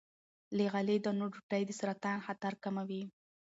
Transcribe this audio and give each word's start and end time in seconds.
له 0.55 0.65
غلې- 0.73 1.03
دانو 1.03 1.25
ډوډۍ 1.33 1.61
د 1.65 1.71
سرطان 1.79 2.17
خطر 2.27 2.53
کموي. 2.63 3.03